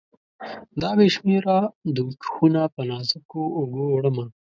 [0.81, 1.57] دا بې شمیره
[1.95, 4.25] دوږخونه په نازکو اوږو، وړمه